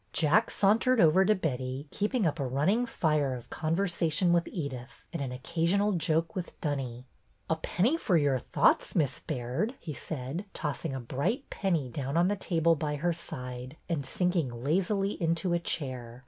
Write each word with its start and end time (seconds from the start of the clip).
Jack 0.13 0.49
sauntered 0.49 0.99
over 0.99 1.23
to 1.23 1.35
Betty, 1.35 1.87
keeping 1.91 2.25
up 2.25 2.39
a 2.39 2.47
running 2.47 2.87
fire 2.87 3.35
of 3.35 3.51
conversation 3.51 4.33
with 4.33 4.45
Edyth, 4.47 5.05
and 5.13 5.21
an 5.21 5.31
occasional 5.31 5.91
joke 5.91 6.35
with 6.35 6.59
Dunny.'' 6.59 7.05
A 7.51 7.55
penny 7.55 7.97
for 7.99 8.17
your 8.17 8.39
thoughts. 8.39 8.95
Miss 8.95 9.19
Baird,'' 9.19 9.75
he 9.79 9.93
said, 9.93 10.45
tossing 10.55 10.95
a 10.95 10.99
bright 10.99 11.47
penny 11.51 11.87
down 11.87 12.17
on 12.17 12.29
the 12.29 12.35
table 12.35 12.73
by 12.73 12.95
her 12.95 13.13
side, 13.13 13.77
and 13.87 14.03
sinking 14.03 14.63
lazily 14.63 15.21
into 15.21 15.53
a 15.53 15.59
chair. 15.59 16.19